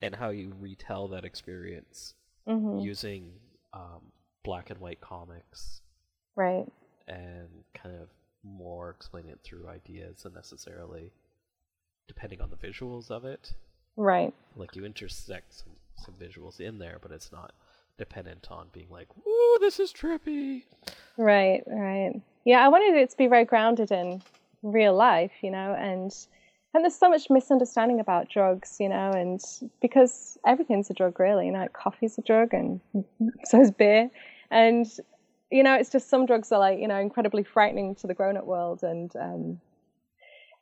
[0.00, 2.14] and how you retell that experience
[2.46, 3.32] hmm using
[3.74, 4.12] um,
[4.44, 5.80] black and white comics
[6.36, 6.68] Right.
[7.08, 8.10] and kind of
[8.44, 11.10] more explain it through ideas than necessarily
[12.06, 13.54] depending on the visuals of it.
[14.00, 14.32] Right.
[14.56, 17.52] Like you intersect some, some visuals in there, but it's not
[17.98, 20.62] dependent on being like, "Ooh, this is trippy."
[21.18, 22.14] Right, right.
[22.46, 24.22] Yeah, I wanted it to be very grounded in
[24.62, 26.10] real life, you know, and
[26.72, 29.38] and there's so much misunderstanding about drugs, you know, and
[29.82, 32.80] because everything's a drug really, you know, like coffee's a drug and
[33.44, 34.08] so is beer.
[34.50, 34.86] And
[35.50, 38.38] you know, it's just some drugs are like, you know, incredibly frightening to the grown
[38.38, 39.60] up world and um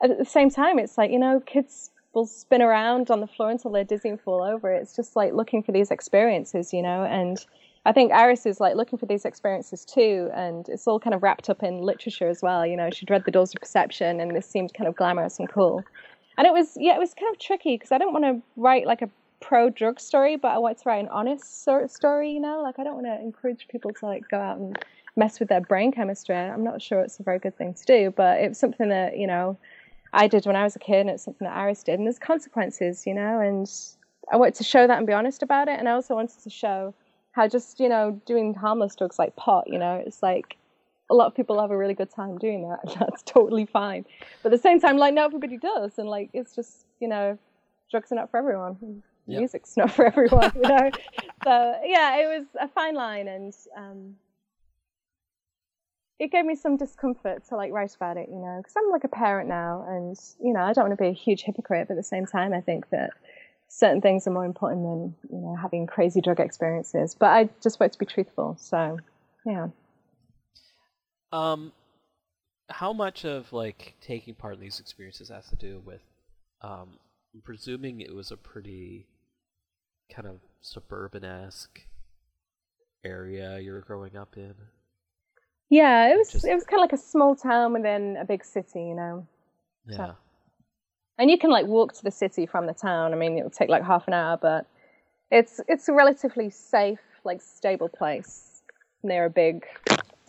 [0.03, 3.51] at the same time it's like, you know, kids will spin around on the floor
[3.51, 4.73] until they're dizzy and fall over.
[4.73, 7.45] It's just like looking for these experiences, you know, and
[7.87, 11.23] I think Iris is like looking for these experiences too, and it's all kind of
[11.23, 12.67] wrapped up in literature as well.
[12.67, 15.49] You know, she'd read The Doors of Perception, and this seemed kind of glamorous and
[15.49, 15.85] cool.
[16.37, 18.87] And it was, yeah, it was kind of tricky because I don't want to write
[18.87, 22.33] like a pro drug story, but I want to write an honest sort of story.
[22.33, 24.77] You know, like I don't want to encourage people to like go out and
[25.17, 26.37] mess with their brain chemistry.
[26.37, 29.27] I'm not sure it's a very good thing to do, but it's something that you
[29.27, 29.57] know
[30.13, 32.19] I did when I was a kid, and it's something that Iris did, and there's
[32.19, 33.71] consequences, you know, and
[34.33, 36.51] I wanted to show that and be honest about it, and I also wanted to
[36.51, 36.95] show
[37.33, 40.57] how just you know doing harmless drugs like pot, you know, it's like
[41.11, 44.05] a lot of people have a really good time doing that, and that's totally fine.
[44.43, 47.39] But at the same time, like not everybody does, and like it's just you know,
[47.91, 49.03] drugs are not for everyone.
[49.27, 49.39] Yep.
[49.41, 50.91] Music's not for everyone, you know.
[51.45, 54.17] so yeah, it was a fine line, and um,
[56.19, 59.05] it gave me some discomfort to like write about it, you know, because I'm like
[59.05, 61.95] a parent now, and you know, I don't want to be a huge hypocrite, but
[61.95, 63.11] at the same time, I think that
[63.69, 67.15] certain things are more important than you know having crazy drug experiences.
[67.15, 68.99] But I just want to be truthful, so
[69.47, 69.69] yeah.
[71.31, 71.73] Um,
[72.69, 76.03] how much of like taking part in these experiences has to do with,
[76.63, 76.99] um,
[77.45, 79.07] presuming it was a pretty
[80.13, 81.83] kind of suburban-esque
[83.05, 84.55] area you were growing up in.
[85.71, 88.45] Yeah, it was Just- it was kind of like a small town within a big
[88.45, 89.27] city, you know.
[89.87, 90.15] Yeah.
[91.19, 93.13] And you can like walk to the city from the town.
[93.13, 94.67] I mean, it'll take like half an hour, but
[95.31, 98.63] it's it's a relatively safe, like stable place
[99.03, 99.67] near a big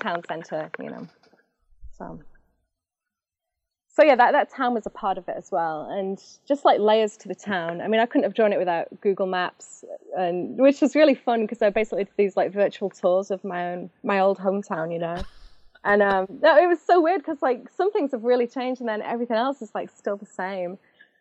[0.02, 1.08] town center, you know.
[1.98, 2.20] So
[4.00, 6.80] so yeah, that, that town was a part of it as well, and just like
[6.80, 7.82] layers to the town.
[7.82, 9.84] I mean, I couldn't have drawn it without Google Maps,
[10.18, 13.74] and which was really fun because I basically did these like virtual tours of my
[13.74, 15.22] own my old hometown, you know.
[15.84, 18.88] And um, no, it was so weird because like some things have really changed, and
[18.88, 20.78] then everything else is like still the same.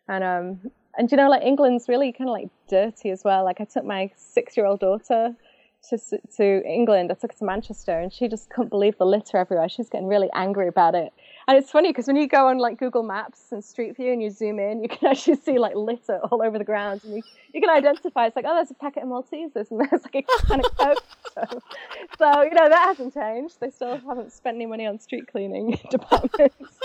[0.07, 3.43] And um, and you know, like England's really kind of like dirty as well.
[3.43, 5.35] Like I took my six-year-old daughter
[5.89, 5.97] to
[6.37, 7.11] to England.
[7.11, 9.67] I took her to Manchester, and she just couldn't believe the litter everywhere.
[9.67, 11.11] She's getting really angry about it.
[11.49, 14.21] And it's funny because when you go on like Google Maps and Street View and
[14.21, 17.23] you zoom in, you can actually see like litter all over the ground, and you,
[17.55, 18.27] you can identify.
[18.27, 21.03] It's like, oh, there's a packet of Maltesers, and there's like a can of Coke.
[21.33, 21.61] So,
[22.19, 23.59] so you know that hasn't changed.
[23.59, 26.79] They still haven't spent any money on street cleaning departments.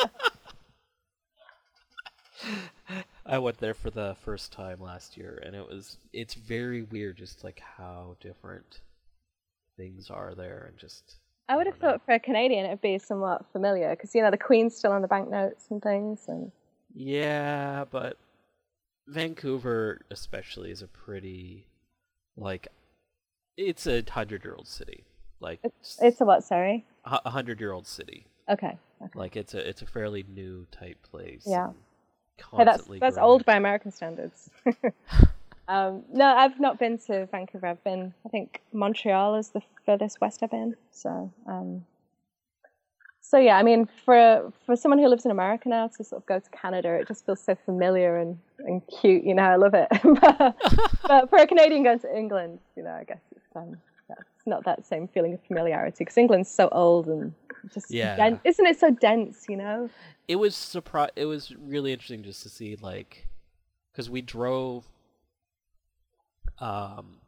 [3.26, 7.18] I went there for the first time last year, and it was it's very weird,
[7.18, 8.80] just like how different
[9.76, 11.16] things are there, and just
[11.48, 14.38] I would have thought for a Canadian it'd be somewhat familiar because you know the
[14.38, 16.50] Queen's still on the banknotes and things, and
[16.94, 18.16] yeah, but
[19.06, 21.66] Vancouver especially is a pretty
[22.36, 22.68] like
[23.56, 25.04] it's a hundred year old city,
[25.40, 26.44] like it's, it's a what?
[26.44, 26.86] Sorry.
[27.04, 28.26] a hundred year old city.
[28.48, 28.78] Okay.
[29.02, 29.10] okay.
[29.14, 31.44] Like it's a it's a fairly new type place.
[31.46, 31.70] Yeah.
[32.56, 33.18] Hey, that's that's growing.
[33.18, 34.50] old by American standards.
[35.68, 37.66] um, no, I've not been to Vancouver.
[37.66, 40.76] I've been, I think Montreal is the furthest west I've been.
[40.90, 41.84] So, um,
[43.20, 46.26] so yeah, I mean, for for someone who lives in America now to sort of
[46.26, 49.24] go to Canada, it just feels so familiar and, and cute.
[49.24, 49.88] You know, I love it.
[50.20, 50.56] but,
[51.08, 53.78] but for a Canadian going to England, you know, I guess it's um,
[54.10, 57.32] yeah, it's not that same feeling of familiarity because England's so old and
[57.72, 58.14] just Yeah.
[58.14, 59.46] den- isn't it so dense?
[59.48, 59.90] You know.
[60.28, 63.26] it was surpri- it was really interesting just to see like
[63.90, 64.84] because we drove
[66.58, 67.18] um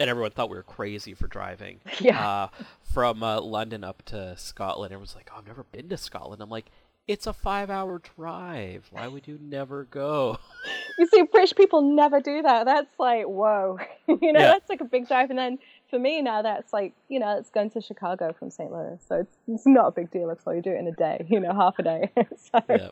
[0.00, 2.28] and everyone thought we were crazy for driving Yeah.
[2.28, 2.48] uh
[2.82, 6.50] from uh, london up to scotland everyone's like oh i've never been to scotland i'm
[6.50, 6.66] like
[7.06, 10.38] it's a five hour drive why would you never go
[10.98, 12.64] you see, British people never do that.
[12.66, 14.48] That's like, whoa, you know, Yeah.
[14.48, 15.30] that's like a big drive.
[15.30, 18.68] And then for me now, that's like, you know, it's going to Chicago from St.
[18.72, 20.52] Louis, so it's it's not a big deal at all.
[20.56, 22.10] You do it in a day, you know, half a day.
[22.36, 22.88] so Yeah.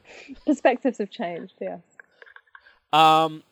[0.47, 1.55] perspectives have changed.
[1.61, 1.81] Yes.
[2.93, 3.43] Um,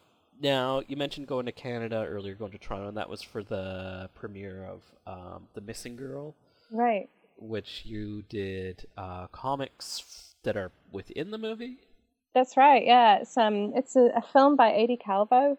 [0.44, 4.08] now you mentioned going to Canada earlier, going to Toronto, and that was for the
[4.14, 6.36] premiere of um, the Missing Girl,
[6.70, 7.08] Right.
[7.38, 11.78] which you did uh, comics that are within the movie.
[12.34, 12.84] That's right.
[12.84, 14.98] Yeah, it's um, it's a, a film by A.D.
[14.98, 15.56] Calvo.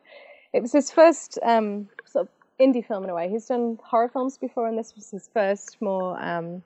[0.54, 3.30] It was his first um, sort of indie film in a way.
[3.30, 6.62] He's done horror films before, and this was his first more um,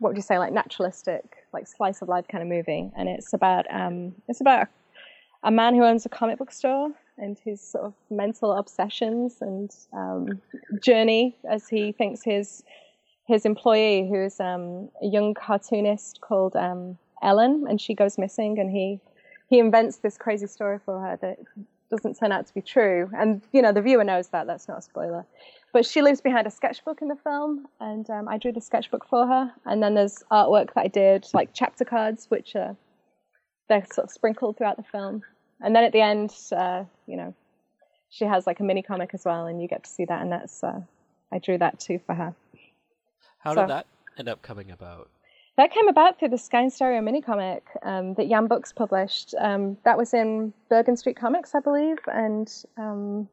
[0.00, 2.90] what would you say, like naturalistic, like slice of life kind of movie.
[2.96, 4.68] And it's about um, it's about
[5.42, 9.74] a man who owns a comic book store and his sort of mental obsessions and
[9.92, 10.40] um,
[10.80, 12.62] journey as he thinks his
[13.26, 18.58] his employee, who is um, a young cartoonist called um, Ellen, and she goes missing,
[18.58, 19.00] and he
[19.48, 21.38] he invents this crazy story for her that
[21.90, 23.10] doesn't turn out to be true.
[23.16, 24.46] And you know, the viewer knows that.
[24.46, 25.24] That's not a spoiler.
[25.72, 29.06] But she leaves behind a sketchbook in the film, and um, I drew the sketchbook
[29.06, 29.52] for her.
[29.64, 32.76] And then there's artwork that I did, like chapter cards, which are
[33.68, 35.22] they're sort of sprinkled throughout the film.
[35.62, 37.34] And then at the end, uh, you know,
[38.10, 40.20] she has like a mini comic as well, and you get to see that.
[40.22, 40.80] And that's uh,
[41.32, 42.34] I drew that too for her.
[43.38, 43.86] How So- did that
[44.18, 45.08] end up coming about?
[45.58, 49.34] That came about through the Sky in Stereo mini comic um, that Yam Books published.
[49.38, 53.28] Um, that was in Bergen Street Comics, I believe, and um,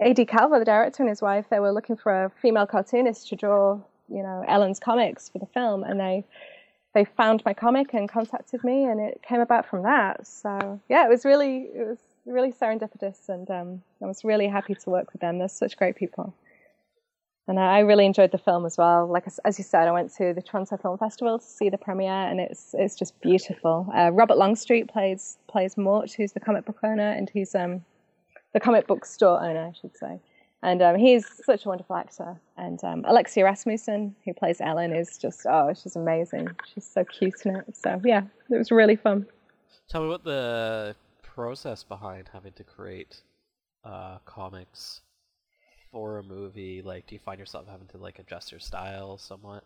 [0.00, 0.26] A.D.
[0.26, 3.80] Calvo, the director, and his wife, they were looking for a female cartoonist to draw,
[4.10, 6.22] you know, Ellen's comics for the film, and they
[6.94, 10.26] they found my comic and contacted me, and it came about from that.
[10.26, 14.74] So yeah, it was really it was really serendipitous, and um, I was really happy
[14.74, 15.38] to work with them.
[15.38, 16.34] They're such great people.
[17.46, 19.06] And I really enjoyed the film as well.
[19.06, 21.78] Like as- as you said, I went to the Toronto Film Festival to see the
[21.78, 23.86] premiere, and it's it's just beautiful.
[23.94, 27.84] Uh, Robert Longstreet plays plays Mort, who's the comic book owner, and he's um,
[28.52, 30.20] the comic book store owner, I should say.
[30.62, 32.40] And um, he's such a wonderful actor.
[32.56, 36.48] And um, Alexia Rasmussen, who plays Ellen, is just oh, she's amazing.
[36.72, 37.76] She's so cute in it.
[37.76, 39.26] So yeah, it was really fun.
[39.88, 43.22] Tell me about the process behind having to create
[43.84, 45.02] uh, comics
[45.92, 46.82] for a movie.
[46.82, 49.64] Like, do you find yourself having to like adjust your style somewhat?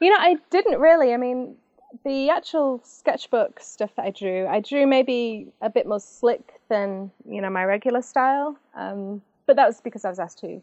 [0.00, 1.12] You know, I didn't really.
[1.12, 1.56] I mean,
[2.04, 7.10] the actual sketchbook stuff that I drew, I drew maybe a bit more slick than
[7.28, 8.56] you know my regular style.
[8.74, 10.62] Um, but that was because I was asked to.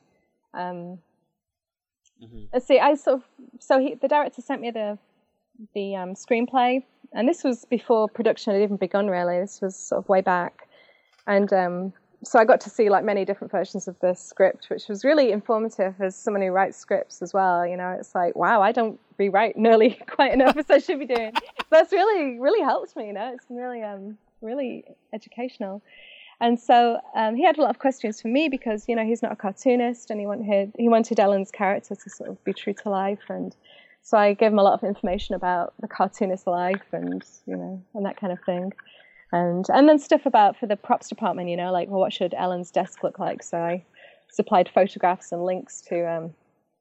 [0.53, 0.99] Um,
[2.19, 3.23] hmm let's see, I sort of
[3.59, 4.97] so he, the director sent me the
[5.73, 9.07] the um, screenplay, and this was before production had even begun.
[9.07, 10.67] Really, this was sort of way back,
[11.27, 11.93] and um,
[12.23, 15.31] so I got to see like many different versions of the script, which was really
[15.31, 17.65] informative as someone who writes scripts as well.
[17.65, 21.05] You know, it's like wow, I don't rewrite nearly quite enough as I should be
[21.05, 21.33] doing.
[21.69, 23.07] That's really really helped me.
[23.07, 25.81] You know, it's been really um really educational.
[26.43, 29.21] And so um, he had a lot of questions for me because you know he's
[29.21, 32.73] not a cartoonist and he wanted he wanted Ellen's character to sort of be true
[32.83, 33.29] to life.
[33.29, 33.55] And
[34.01, 37.81] so I gave him a lot of information about the cartoonist life and you know
[37.93, 38.73] and that kind of thing.
[39.31, 42.33] And and then stuff about for the props department you know like well what should
[42.33, 43.41] Ellen's desk look like?
[43.41, 43.85] So I
[44.29, 46.33] supplied photographs and links to um,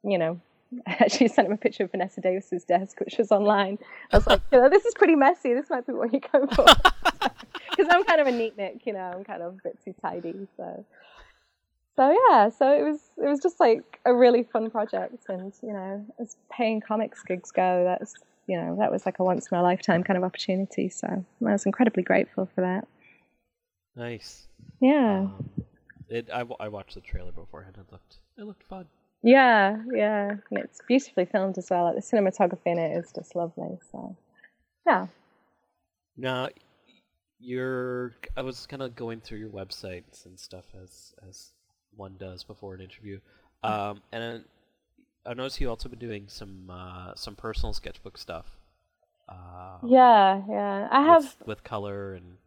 [0.03, 0.41] you know
[0.87, 3.79] I actually sent him a picture of Vanessa Davis's desk which was online
[4.13, 6.49] I was like you know this is pretty messy this might be what you're going
[6.49, 6.67] for
[7.73, 9.95] because I'm kind of a neat nick, you know, I'm kind of a bit too
[10.01, 10.47] tidy.
[10.57, 10.85] So,
[11.97, 15.73] so yeah, so it was it was just like a really fun project, and you
[15.73, 18.15] know, as paying comics gigs go, that's
[18.47, 20.89] you know that was like a once in a lifetime kind of opportunity.
[20.89, 22.87] So I was incredibly grateful for that.
[23.97, 24.47] Nice.
[24.81, 25.51] Yeah, Um,
[26.09, 26.29] it.
[26.33, 27.77] I, I watched the trailer beforehand.
[27.79, 28.19] It looked.
[28.39, 28.87] It looked fun.
[29.23, 31.85] Yeah, yeah, and it's beautifully filmed as well.
[31.85, 33.79] Like the cinematography in it is just lovely.
[33.91, 34.17] So,
[34.87, 35.07] yeah,
[36.17, 36.49] Now,
[37.39, 38.15] you're.
[38.37, 41.53] I was kind of going through your websites and stuff as as
[41.97, 43.21] one does before an interview,
[43.63, 44.45] um, and
[45.25, 48.47] I noticed you also been doing some uh, some personal sketchbook stuff.
[49.29, 50.89] Uh, yeah, yeah.
[50.91, 52.39] I have with, with color and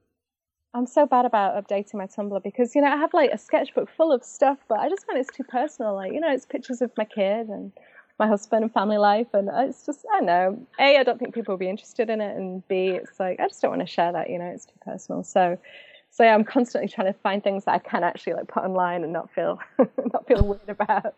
[0.75, 3.89] I'm so bad about updating my Tumblr because you know I have like a sketchbook
[3.89, 5.95] full of stuff, but I just find it's too personal.
[5.95, 7.71] Like you know, it's pictures of my kid and
[8.19, 10.67] my husband and family life, and it's just I don't know.
[10.77, 13.47] A, I don't think people will be interested in it, and B, it's like I
[13.47, 14.29] just don't want to share that.
[14.29, 15.23] You know, it's too personal.
[15.23, 15.57] So,
[16.11, 19.05] so yeah, I'm constantly trying to find things that I can actually like put online
[19.05, 21.15] and not feel not feel weird about.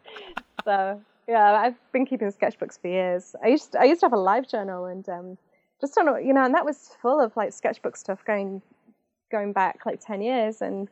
[0.65, 3.35] So yeah, I've been keeping sketchbooks for years.
[3.43, 5.37] I used I used to have a live journal and um,
[5.81, 8.61] just don't know, you know, and that was full of like sketchbook stuff going
[9.31, 10.87] going back like 10 years and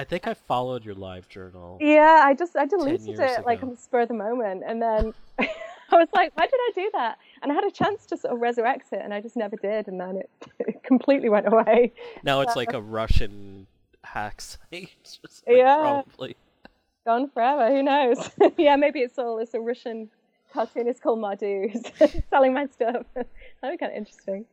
[0.00, 1.78] I think I followed your live journal.
[1.80, 5.12] yeah i just i deleted it like on the spur of the moment and then
[5.40, 8.34] i was like why did i do that and i had a chance to sort
[8.34, 10.30] of resurrect it and i just never did and then it,
[10.60, 13.66] it completely went away Now it's like a Russian
[14.04, 14.90] hack site.
[15.02, 16.02] Just, like, yeah.
[16.04, 16.36] Probably.
[17.04, 17.68] Gone forever.
[17.74, 18.30] Who knows?
[18.56, 20.08] yeah, maybe it's all it's a Russian
[20.52, 21.72] cartoonist called Mardou
[22.30, 23.04] selling my stuff.
[23.14, 23.26] That'd
[23.72, 24.44] be kind of interesting.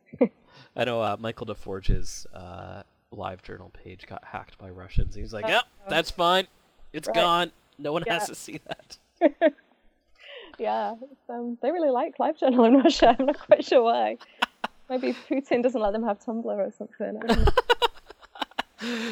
[0.74, 5.14] I know uh, Michael DeForge's uh, live journal page got hacked by Russians.
[5.14, 6.46] He's like, "Yep, oh, that's fine.
[6.92, 7.14] It's right.
[7.14, 7.52] gone.
[7.78, 8.14] No one yeah.
[8.14, 8.98] has to see that."
[10.58, 10.94] yeah,
[11.28, 13.16] um, they really like live journal in Russia.
[13.18, 14.18] I'm not quite sure why.
[14.88, 17.20] Maybe Putin doesn't let them have Tumblr or something.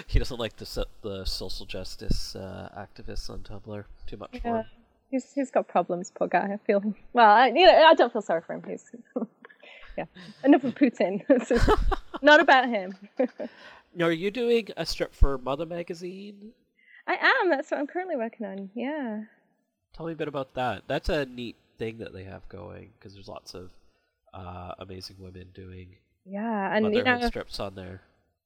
[0.07, 4.41] he doesn't like the the social justice uh, activists on Tumblr too much yeah.
[4.41, 4.65] for him.
[5.11, 6.51] He's he's got problems, poor guy.
[6.53, 6.83] I feel
[7.13, 7.31] well.
[7.31, 8.63] I, you know, I don't feel sorry for him.
[8.67, 8.91] He's
[9.97, 10.05] yeah.
[10.43, 11.23] Enough of Putin.
[12.23, 12.97] not about him.
[13.95, 16.53] Now, are you doing a strip for Mutha Magazine?
[17.07, 17.51] I am.
[17.51, 18.71] That's what I'm currently working on.
[18.75, 19.23] Yeah.
[19.95, 20.83] Tell me a bit about that.
[20.87, 23.71] That's a neat thing that they have going because there's lots of
[24.33, 28.03] uh, amazing women doing yeah, and you know, strips on there.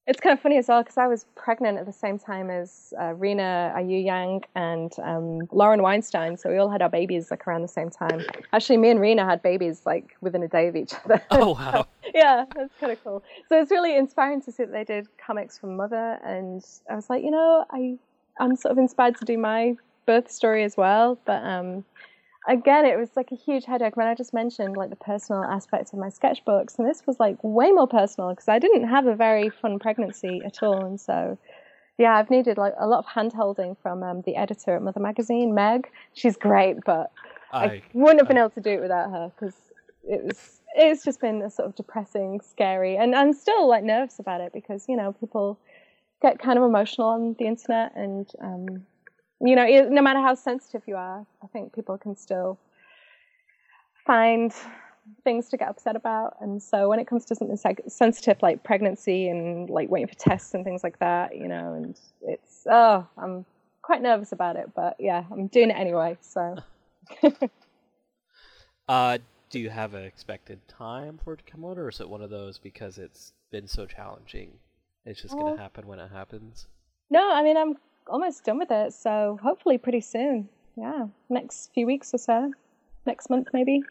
[0.08, 2.94] It's kind of funny as well because I was pregnant at the same time as
[2.98, 7.60] uh, Rina Ayuyang and um, Lauren Weinstein, so we all had our babies like around
[7.60, 8.24] the same time.
[8.54, 11.22] Actually, me and Rena had babies like within a day of each other.
[11.30, 11.86] Oh wow!
[12.14, 13.22] yeah, that's kind of cool.
[13.50, 17.10] So it's really inspiring to see that they did comics from Mutha, and I was
[17.10, 17.98] like, you know, I
[18.40, 21.18] I'm sort of inspired to do my birth story as well.
[21.26, 21.84] But um,
[22.48, 25.92] again, it was like a huge headache when I just mentioned like the personal aspects
[25.92, 29.14] of my sketchbooks, and this was like way more personal because I didn't have a
[29.14, 31.38] very fun pregnancy at all, and so
[31.98, 35.54] yeah, I've needed like a lot of handholding from um, the editor at Mutha Magazine,
[35.54, 35.90] Meg.
[36.14, 37.12] She's great, but
[37.52, 39.54] I, I wouldn't have been able to do it without her because
[40.04, 44.18] it was it's just been a sort of depressing, scary, and I'm still like nervous
[44.18, 45.58] about it because you know people
[46.22, 48.86] get kind of emotional on the internet and um,
[49.40, 52.58] you know, no matter how sensitive you are, I think people can still
[54.06, 54.52] find
[55.24, 56.36] things to get upset about.
[56.40, 57.56] And so when it comes to something
[57.88, 61.98] sensitive like pregnancy and like waiting for tests and things like that, you know, and
[62.22, 63.44] it's, oh, I'm
[63.82, 66.18] quite nervous about it, but yeah, I'm doing it anyway.
[66.20, 66.56] So.
[68.88, 69.18] uh,
[69.50, 72.20] do you have an expected time for it to come out, or is it one
[72.20, 74.58] of those because it's been so challenging?
[75.06, 76.66] It's just going to happen when it happens.
[77.10, 77.76] No, I mean I'm
[78.08, 80.48] almost done with it, so hopefully pretty soon.
[80.76, 82.52] Yeah, next few weeks or so,
[83.06, 83.82] next month maybe.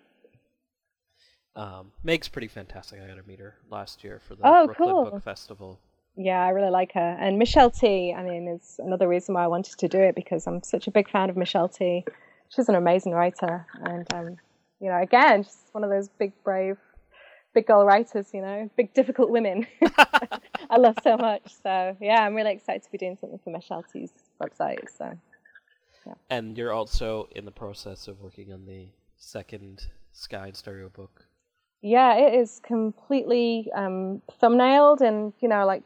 [1.55, 3.01] Um, Meg's pretty fantastic.
[3.01, 5.05] I got to meet her last year for the oh, Brooklyn cool.
[5.05, 5.79] Book Festival.
[6.15, 7.17] Yeah, I really like her.
[7.19, 10.45] And Michelle Tea, I mean, is another reason why I wanted to do it because
[10.47, 12.05] I'm such a big fan of Michelle Tea.
[12.49, 14.37] She's an amazing writer, and um,
[14.79, 16.77] you know, again, she's one of those big, brave
[17.57, 19.65] big girl writers, you know, big difficult women.
[20.69, 21.51] I love so much.
[21.63, 24.87] So yeah, I'm really excited to be doing something for Michelle Tea's website.
[24.95, 25.11] So
[26.05, 26.13] yeah.
[26.29, 31.25] And you're also in the process of working on the second Sky in Stereo book.
[31.81, 35.81] Yeah, it is completely um, thumbnailed and you know like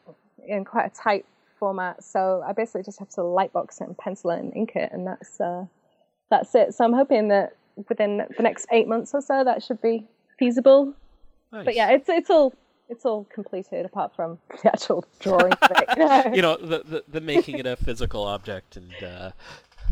[0.45, 1.25] in quite a tight
[1.57, 2.03] format.
[2.03, 5.07] So I basically just have to lightbox it and pencil it and ink it, and
[5.07, 5.63] that's uh,
[6.29, 6.73] that's it.
[6.73, 7.55] So I'm hoping that
[7.87, 10.05] within the next eight months or so that should be
[10.37, 10.93] feasible
[11.51, 11.65] Nice.
[11.65, 12.53] But yeah, it's it's all
[12.89, 15.53] it's all completed apart from the actual drawing
[16.35, 18.93] you know, the, the, the making it a physical object and.
[19.03, 19.31] Uh,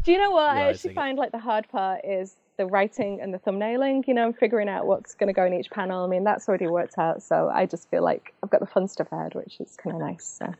[0.03, 3.33] Do you know what I actually find like the hard part is the writing and
[3.33, 4.07] the thumbnailing.
[4.07, 6.03] You know, and figuring out what's going to go in each panel.
[6.03, 7.23] I mean, that's already worked out.
[7.23, 10.01] So I just feel like I've got the fun stuff ahead, which is kind of
[10.01, 10.39] nice.
[10.39, 10.53] So.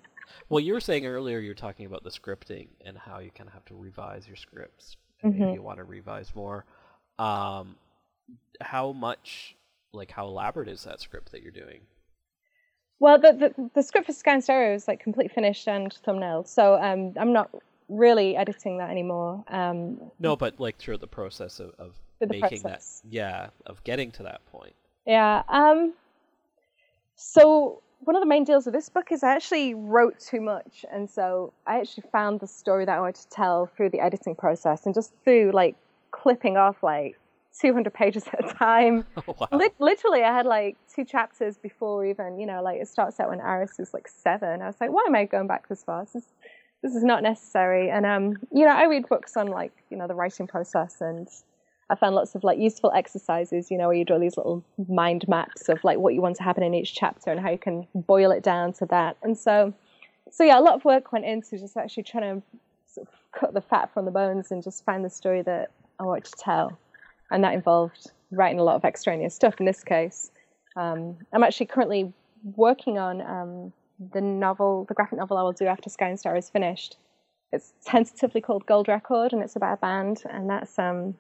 [0.48, 3.48] Well, you were saying earlier you were talking about the scripting and how you kind
[3.48, 4.98] of have to revise your scripts.
[5.22, 5.54] And mm-hmm.
[5.54, 6.66] you want to revise more.
[7.18, 7.76] Um,
[8.62, 9.58] how much
[9.94, 11.82] like how elaborate is that script that you're doing?
[13.00, 16.44] Well, the the, the script for Sky in Stereo is like complete finished and thumbnail,
[16.44, 17.50] so um, I'm not
[17.88, 19.44] really editing that anymore.
[19.48, 23.02] Um, no, but like throughout the process of, of making process.
[23.04, 24.74] that, yeah, of getting to that point.
[25.08, 25.44] Yeah.
[25.48, 25.94] Um,
[27.16, 30.86] so one of the main deals with this book is I actually wrote too much,
[30.92, 34.36] and so I actually found the story that I wanted to tell through the editing
[34.36, 35.76] process, and just through like
[36.12, 37.18] clipping off like
[37.58, 39.06] 200 pages at a time.
[39.28, 39.70] Oh, wow.
[39.80, 43.42] literally, I had like two chapters before even, you know, like it starts out when
[43.42, 44.62] Iris is like seven.
[44.62, 46.06] I was like, why am I going back this far?
[46.06, 46.24] This is,
[46.82, 47.90] this is not necessary.
[47.90, 51.28] And, um, you know, I read books on like, you know, the writing process and
[51.90, 55.28] I found lots of like useful exercises, you know, where you draw these little mind
[55.28, 57.88] maps of like what you want to happen in each chapter and how you can
[57.96, 59.18] boil it down to that.
[59.24, 59.74] And so,
[60.32, 62.44] so yeah, a lot of work went into just actually trying to
[62.88, 66.04] sort of cut the fat from the bones and just find the story that I
[66.04, 66.78] want to tell
[67.32, 69.56] and that involved writing a lot of extraneous stuff.
[69.60, 70.32] In this case,
[70.76, 72.14] um, I'm actually currently
[72.56, 73.74] working on um,
[74.14, 76.98] the novel, the graphic novel I will do after Sky and Star is finished.
[77.52, 80.24] It's tentatively called Gold Record, and it's about a band.
[80.30, 81.16] And that's, um,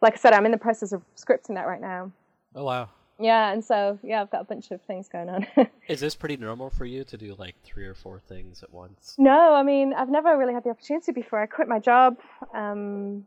[0.00, 2.12] like I said, I'm in the process of scripting that right now.
[2.54, 2.88] Oh wow!
[3.18, 5.46] yeah, and so yeah, I've got a bunch of things going on.
[5.88, 9.14] Is this pretty normal for you to do like three or four things at once?
[9.18, 11.40] no, I mean I've never really had the opportunity before.
[11.40, 12.18] I quit my job
[12.54, 13.24] um,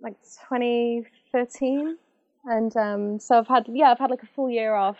[0.00, 0.16] like
[1.32, 1.96] 2013,
[2.44, 4.98] and um, so I've had yeah I've had like a full year off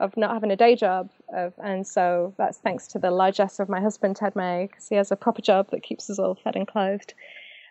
[0.00, 3.68] of not having a day job, of, and so that's thanks to the largesse of
[3.68, 6.56] my husband Ted May because he has a proper job that keeps us all fed
[6.56, 7.14] and clothed.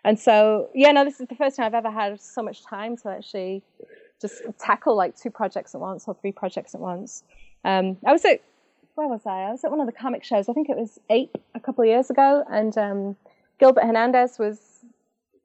[0.04, 2.96] And so yeah, no, this is the first time I've ever had so much time
[2.98, 3.62] to actually
[4.20, 7.24] just tackle like two projects at once or three projects at once.
[7.64, 8.42] Um, I was at
[8.94, 9.42] where was I?
[9.42, 10.48] I was at one of the comic shows.
[10.48, 13.16] I think it was eight a couple of years ago, and um,
[13.58, 14.60] Gilbert Hernandez was,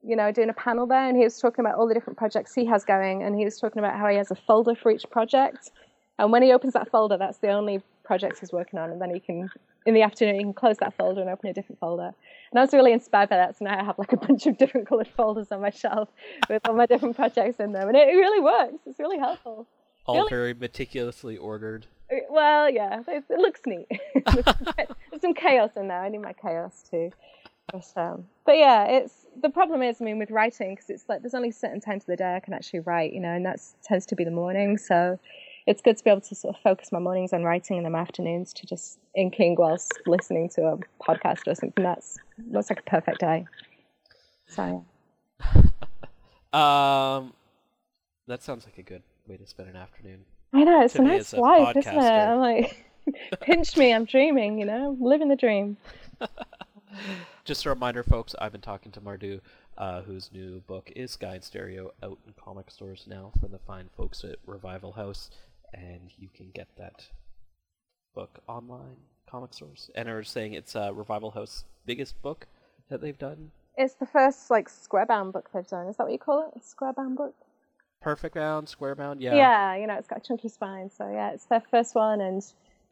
[0.06, 2.54] you know, doing a panel there, and he was talking about all the different projects
[2.54, 5.06] he has going, and he was talking about how he has a folder for each
[5.10, 5.72] project,
[6.20, 9.14] and when he opens that folder, that's the only project he's working on, and then
[9.14, 9.50] he can,
[9.86, 12.14] in the afternoon, he can close that folder and open a different folder.
[12.52, 14.58] And I was really inspired by that, so now I have like a bunch of
[14.58, 16.10] different coloured folders on my shelf
[16.50, 18.84] with all my different projects in them, and it, really works.
[18.86, 19.68] It's really helpful.
[20.06, 20.30] All Really?
[20.30, 21.88] very meticulously ordered.
[22.12, 23.88] Uh, Well, yeah, it, it looks neat.
[24.36, 26.00] There's some chaos in there.
[26.00, 27.12] I need my chaos too.
[27.72, 31.22] But, um, but yeah, it's the problem is, I mean, with writing, because it's like
[31.22, 33.60] there's only certain times of the day I can actually write, you know, and that
[33.84, 34.78] tends to be the morning.
[34.78, 35.20] So
[35.66, 37.94] it's good to be able to sort of focus my mornings on writing and then
[37.94, 41.84] my afternoons to just inking whilst listening to a podcast or something.
[41.84, 42.18] That's
[42.52, 43.46] looks like a perfect day.
[44.48, 44.86] So
[46.56, 47.34] Um,
[48.28, 50.22] that sounds like a good way to spend an afternoon.
[50.54, 52.00] I know it's a nice a life, isn't it?
[52.00, 52.86] I'm like,
[53.42, 55.76] pinch me, I'm dreaming, you know, living the dream.
[57.46, 59.40] Just a reminder, folks, I've been talking to Mardou,
[59.78, 63.60] uh, whose new book is Sky in Stereo, out in comic stores now from the
[63.60, 65.30] fine folks at Revival House,
[65.72, 67.06] and you can get that
[68.16, 68.96] book online,
[69.30, 69.92] comic stores.
[69.94, 72.48] And are saying it's uh, Revival House's biggest book
[72.90, 73.52] that they've done.
[73.78, 75.86] It's the first like square bound book they've done.
[75.86, 76.60] Is that what you call it?
[76.60, 77.36] A square bound book?
[78.02, 79.36] Perfect bound, square bound, yeah.
[79.36, 79.76] Yeah.
[79.76, 80.90] you know, it's got a chunky spine.
[80.90, 82.44] So yeah, it's their first one and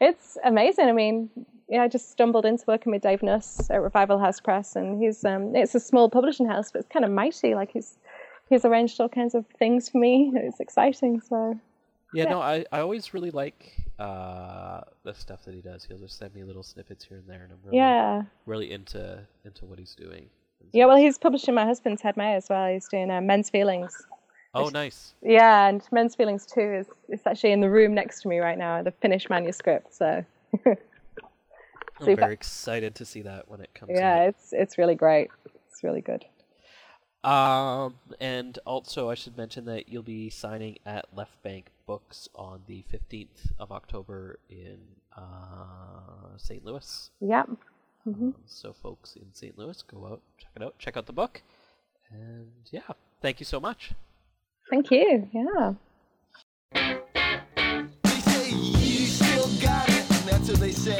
[0.03, 0.85] it's amazing.
[0.87, 1.29] I mean,
[1.69, 5.23] know, I just stumbled into working with Dave Nuss at Revival House Press and he's
[5.25, 7.55] um it's a small publishing house, but it's kind of mighty.
[7.55, 7.97] Like he's
[8.49, 10.31] he's arranged all kinds of things for me.
[10.35, 11.21] It's exciting.
[11.21, 11.59] So
[12.13, 12.29] Yeah, Yeah.
[12.29, 15.85] no, I, I always really like uh, the stuff that he does.
[15.85, 18.23] He'll just send me little snippets here and there, and I'm really, yeah.
[18.45, 20.29] really into into what he's doing.
[20.71, 22.71] Yeah, well, he's publishing my husband's Ted May as well.
[22.71, 24.05] He's doing uh, Men's Feelings.
[24.53, 25.13] Oh, nice.
[25.21, 28.57] Yeah, and Men's Feelings 2 is it's actually in the room next to me right
[28.57, 29.93] now, the finished manuscript.
[29.93, 30.23] So
[30.65, 30.77] I'm
[31.99, 32.21] Super.
[32.21, 34.27] very excited to see that when it comes yeah, out.
[34.29, 35.29] it's it's really great.
[35.45, 36.25] It's really good.
[37.23, 42.61] Um, and also, I should mention that you'll be signing at Left Bank Books on
[42.67, 44.77] the 15th of October in
[45.15, 46.65] uh, St.
[46.65, 47.11] Louis.
[47.21, 47.49] Yep.
[48.05, 49.57] Um, so, folks in St.
[49.57, 51.41] Louis, go out, check it out, check out the book.
[52.11, 52.81] And yeah,
[53.21, 53.93] thank you so much.
[54.69, 55.29] Thank you.
[55.33, 55.73] Yeah.
[56.73, 60.99] They say you still got it, that's what they say.